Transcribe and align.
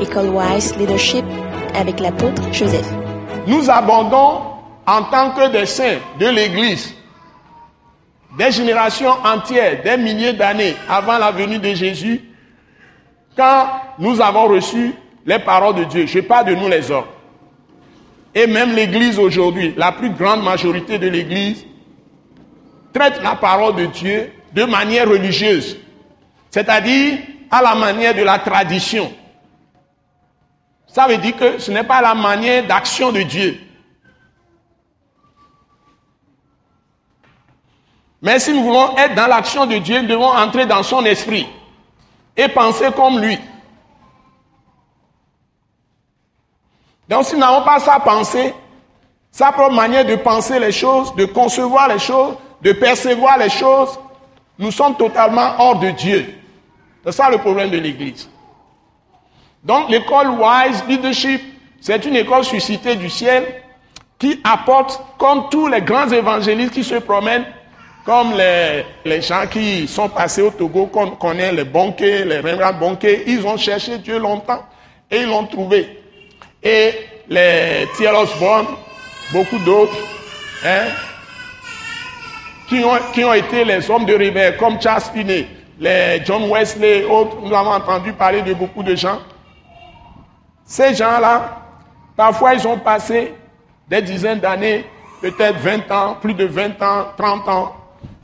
École 0.00 0.28
Wise 0.28 0.76
Leadership 0.76 1.24
avec 1.74 2.00
l'apôtre 2.00 2.42
Joseph. 2.52 2.86
Nous 3.46 3.70
abondons 3.70 4.42
en 4.86 5.02
tant 5.04 5.30
que 5.30 5.48
des 5.50 5.66
saints 5.66 5.98
de 6.18 6.26
l'Église, 6.26 6.94
des 8.38 8.50
générations 8.50 9.14
entières, 9.24 9.82
des 9.82 9.96
milliers 9.96 10.32
d'années 10.32 10.76
avant 10.88 11.18
la 11.18 11.30
venue 11.30 11.58
de 11.58 11.74
Jésus, 11.74 12.20
quand 13.36 13.66
nous 13.98 14.20
avons 14.20 14.48
reçu 14.48 14.94
les 15.24 15.38
paroles 15.38 15.76
de 15.76 15.84
Dieu. 15.84 16.06
Je 16.06 16.20
parle 16.20 16.46
de 16.46 16.54
nous 16.54 16.68
les 16.68 16.90
hommes. 16.90 17.04
Et 18.34 18.46
même 18.46 18.74
l'Église 18.74 19.18
aujourd'hui, 19.18 19.74
la 19.76 19.92
plus 19.92 20.10
grande 20.10 20.42
majorité 20.42 20.98
de 20.98 21.08
l'Église, 21.08 21.64
traite 22.92 23.20
la 23.22 23.34
parole 23.34 23.76
de 23.76 23.86
Dieu 23.86 24.30
de 24.52 24.64
manière 24.64 25.08
religieuse, 25.08 25.78
c'est-à-dire 26.50 27.18
à 27.50 27.62
la 27.62 27.74
manière 27.74 28.14
de 28.14 28.22
la 28.22 28.38
tradition. 28.38 29.10
Ça 30.96 31.06
veut 31.06 31.18
dire 31.18 31.36
que 31.36 31.58
ce 31.58 31.70
n'est 31.70 31.84
pas 31.84 32.00
la 32.00 32.14
manière 32.14 32.66
d'action 32.66 33.12
de 33.12 33.20
Dieu. 33.20 33.60
Mais 38.22 38.38
si 38.38 38.54
nous 38.54 38.62
voulons 38.62 38.96
être 38.96 39.14
dans 39.14 39.26
l'action 39.26 39.66
de 39.66 39.76
Dieu, 39.76 40.00
nous 40.00 40.08
devons 40.08 40.30
entrer 40.30 40.64
dans 40.64 40.82
son 40.82 41.04
esprit 41.04 41.46
et 42.34 42.48
penser 42.48 42.86
comme 42.96 43.18
lui. 43.18 43.38
Donc 47.10 47.26
si 47.26 47.34
nous 47.34 47.40
n'avons 47.40 47.62
pas 47.62 47.78
sa 47.78 48.00
pensée, 48.00 48.54
sa 49.30 49.52
propre 49.52 49.74
manière 49.74 50.06
de 50.06 50.16
penser 50.16 50.58
les 50.58 50.72
choses, 50.72 51.14
de 51.14 51.26
concevoir 51.26 51.88
les 51.88 51.98
choses, 51.98 52.36
de 52.62 52.72
percevoir 52.72 53.36
les 53.36 53.50
choses, 53.50 54.00
nous 54.58 54.70
sommes 54.70 54.96
totalement 54.96 55.56
hors 55.58 55.78
de 55.78 55.90
Dieu. 55.90 56.40
C'est 57.04 57.12
ça 57.12 57.28
le 57.28 57.36
problème 57.36 57.68
de 57.68 57.76
l'Église. 57.76 58.30
Donc 59.64 59.90
l'école 59.90 60.28
Wise 60.30 60.84
Leadership, 60.88 61.40
c'est 61.80 62.04
une 62.04 62.16
école 62.16 62.44
suscitée 62.44 62.96
du 62.96 63.08
ciel 63.10 63.44
qui 64.18 64.40
apporte, 64.44 65.00
comme 65.18 65.48
tous 65.50 65.66
les 65.66 65.82
grands 65.82 66.08
évangélistes 66.08 66.72
qui 66.72 66.84
se 66.84 66.96
promènent, 66.96 67.44
comme 68.04 68.34
les, 69.04 69.20
gens 69.20 69.46
qui 69.50 69.88
sont 69.88 70.08
passés 70.08 70.40
au 70.42 70.50
Togo, 70.50 70.86
qu'on 70.86 71.10
connaît 71.10 71.52
les 71.52 71.64
banquets, 71.64 72.24
les 72.24 72.38
Rembrandt 72.38 72.78
banquets, 72.78 73.24
ils 73.26 73.44
ont 73.44 73.56
cherché 73.56 73.98
Dieu 73.98 74.18
longtemps 74.18 74.64
et 75.10 75.22
ils 75.22 75.28
l'ont 75.28 75.46
trouvé. 75.46 76.02
Et 76.62 76.92
les 77.28 77.88
T.L. 77.98 78.14
Osborne, 78.14 78.66
beaucoup 79.32 79.58
d'autres, 79.58 79.96
hein, 80.64 80.86
qui, 82.68 82.84
ont, 82.84 82.96
qui 83.12 83.24
ont 83.24 83.34
été 83.34 83.64
les 83.64 83.90
hommes 83.90 84.04
de 84.04 84.14
réveil, 84.14 84.56
comme 84.56 84.80
Charles 84.80 85.02
Finney, 85.12 85.48
les 85.80 86.22
John 86.24 86.48
Wesley, 86.48 87.04
autres, 87.04 87.36
nous 87.42 87.54
avons 87.54 87.72
entendu 87.72 88.12
parler 88.12 88.42
de 88.42 88.54
beaucoup 88.54 88.84
de 88.84 88.94
gens. 88.94 89.18
Ces 90.66 90.94
gens-là, 90.94 91.62
parfois 92.16 92.54
ils 92.54 92.66
ont 92.66 92.78
passé 92.78 93.32
des 93.88 94.02
dizaines 94.02 94.40
d'années, 94.40 94.84
peut-être 95.22 95.58
20 95.58 95.90
ans, 95.92 96.16
plus 96.20 96.34
de 96.34 96.44
20 96.44 96.82
ans, 96.82 97.06
30 97.16 97.48
ans, 97.48 97.76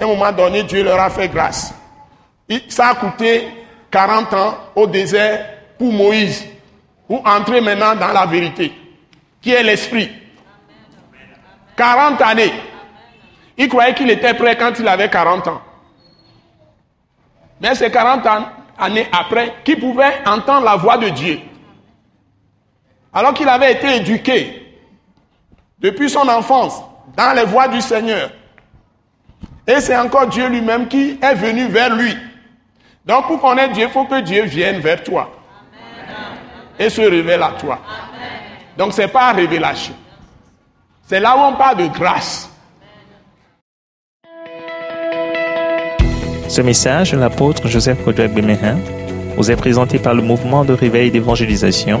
à 0.00 0.04
un 0.04 0.06
moment 0.06 0.32
donné, 0.32 0.62
Dieu 0.62 0.82
leur 0.82 0.98
a 0.98 1.10
fait 1.10 1.28
grâce. 1.28 1.74
Ça 2.68 2.88
a 2.88 2.94
coûté 2.94 3.48
40 3.90 4.32
ans 4.32 4.54
au 4.74 4.86
désert 4.86 5.46
pour 5.78 5.92
Moïse, 5.92 6.46
pour 7.06 7.26
entrer 7.26 7.60
maintenant 7.60 7.94
dans 7.94 8.12
la 8.12 8.24
vérité, 8.24 8.72
qui 9.42 9.52
est 9.52 9.62
l'esprit. 9.62 10.10
40 11.76 12.20
années. 12.22 12.52
Il 13.58 13.68
croyait 13.68 13.94
qu'il 13.94 14.10
était 14.10 14.34
prêt 14.34 14.56
quand 14.56 14.72
il 14.78 14.88
avait 14.88 15.10
40 15.10 15.48
ans. 15.48 15.60
Mais 17.60 17.74
c'est 17.74 17.90
40 17.90 18.26
années 18.78 19.06
après 19.12 19.56
qu'il 19.64 19.78
pouvait 19.78 20.26
entendre 20.26 20.64
la 20.64 20.76
voix 20.76 20.96
de 20.96 21.10
Dieu. 21.10 21.40
Alors 23.12 23.34
qu'il 23.34 23.48
avait 23.48 23.72
été 23.72 23.96
éduqué 23.96 24.76
depuis 25.78 26.08
son 26.10 26.28
enfance 26.28 26.82
dans 27.16 27.34
les 27.34 27.44
voies 27.44 27.68
du 27.68 27.80
Seigneur. 27.80 28.30
Et 29.66 29.80
c'est 29.80 29.96
encore 29.96 30.26
Dieu 30.26 30.48
lui-même 30.48 30.88
qui 30.88 31.18
est 31.20 31.34
venu 31.34 31.66
vers 31.66 31.94
lui. 31.94 32.16
Donc 33.04 33.26
pour 33.26 33.40
connaître 33.40 33.72
Dieu, 33.72 33.86
il 33.86 33.90
faut 33.90 34.04
que 34.04 34.20
Dieu 34.20 34.44
vienne 34.44 34.80
vers 34.80 35.02
toi. 35.02 35.30
Et 36.78 36.88
se 36.88 37.00
révèle 37.00 37.42
à 37.42 37.52
toi. 37.58 37.78
Donc 38.76 38.92
ce 38.92 39.02
n'est 39.02 39.08
pas 39.08 39.32
révélation. 39.32 39.94
C'est 41.06 41.20
là 41.20 41.36
où 41.36 41.40
on 41.40 41.56
parle 41.56 41.78
de 41.78 41.86
grâce. 41.88 42.48
Ce 46.48 46.60
message 46.62 47.14
l'apôtre 47.14 47.68
Joseph 47.68 48.04
Kodouak 48.04 48.32
Bemehin 48.32 48.78
vous 49.36 49.50
est 49.50 49.56
présenté 49.56 49.98
par 49.98 50.14
le 50.14 50.22
mouvement 50.22 50.64
de 50.64 50.72
réveil 50.72 51.10
d'évangélisation, 51.10 52.00